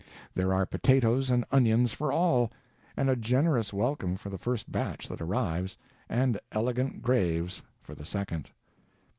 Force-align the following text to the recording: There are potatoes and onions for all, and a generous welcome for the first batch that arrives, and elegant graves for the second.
There 0.33 0.51
are 0.51 0.65
potatoes 0.65 1.29
and 1.29 1.45
onions 1.51 1.93
for 1.93 2.11
all, 2.11 2.51
and 2.97 3.07
a 3.07 3.15
generous 3.15 3.71
welcome 3.71 4.17
for 4.17 4.31
the 4.31 4.37
first 4.39 4.71
batch 4.71 5.07
that 5.09 5.21
arrives, 5.21 5.77
and 6.09 6.39
elegant 6.51 7.03
graves 7.03 7.61
for 7.83 7.93
the 7.93 8.03
second. 8.03 8.49